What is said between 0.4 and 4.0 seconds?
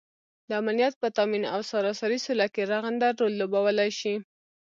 دامنیت په تآمین او سراسري سوله کې رغنده رول لوبوالی